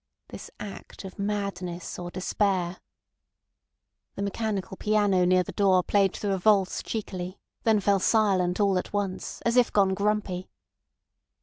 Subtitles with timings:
[0.29, 2.77] "This act of madness or despair."
[4.15, 8.79] The mechanical piano near the door played through a valse cheekily, then fell silent all
[8.79, 10.49] at once, as if gone grumpy.